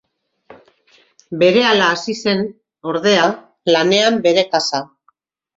[1.43, 2.41] Berehala hasi zen,
[2.95, 3.29] ordea,
[3.77, 4.83] lanean bere kasa.